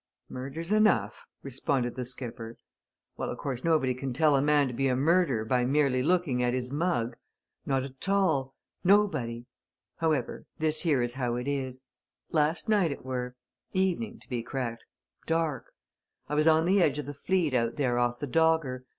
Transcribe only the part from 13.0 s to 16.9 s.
were evening, to be c'rect dark. I was on the